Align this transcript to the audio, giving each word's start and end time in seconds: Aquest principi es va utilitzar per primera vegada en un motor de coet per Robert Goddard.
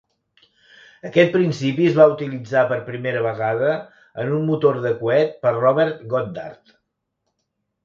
Aquest 1.09 1.33
principi 1.35 1.85
es 1.89 1.97
va 1.99 2.07
utilitzar 2.13 2.63
per 2.71 2.79
primera 2.87 3.21
vegada 3.27 3.69
en 4.25 4.35
un 4.39 4.49
motor 4.49 4.81
de 4.89 4.95
coet 5.05 5.39
per 5.47 5.55
Robert 5.61 6.05
Goddard. 6.17 6.77